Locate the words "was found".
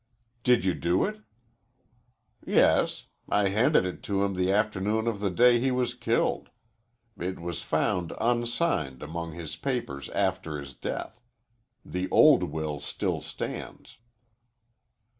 7.39-8.11